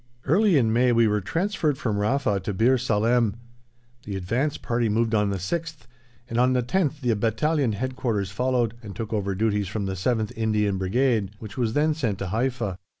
[0.25, 3.35] Early in May we were transferred from Rafa to Bir Salem.
[4.03, 5.81] The advance party moved on the 6th,
[6.27, 10.35] and on the 10th the Battalion Headquarters followed, and took over duties from the 7th
[10.35, 12.79] Indian Infantry Brigade, which was then sent to Haifa.